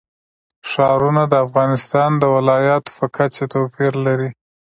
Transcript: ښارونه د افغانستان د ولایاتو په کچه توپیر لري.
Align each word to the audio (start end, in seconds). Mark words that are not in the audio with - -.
ښارونه 0.71 1.23
د 1.27 1.33
افغانستان 1.45 2.09
د 2.17 2.23
ولایاتو 2.35 2.91
په 2.97 3.05
کچه 3.17 3.43
توپیر 3.53 3.93
لري. 4.05 4.29